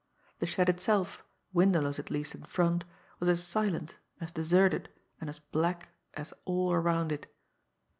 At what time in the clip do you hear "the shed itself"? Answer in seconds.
0.39-1.23